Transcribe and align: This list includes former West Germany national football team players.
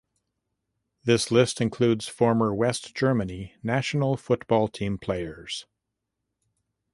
This 1.03 1.29
list 1.29 1.61
includes 1.61 2.07
former 2.07 2.55
West 2.55 2.95
Germany 2.95 3.53
national 3.61 4.17
football 4.17 4.67
team 4.67 4.97
players. 4.97 5.67